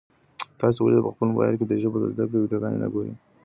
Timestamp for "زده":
2.13-2.23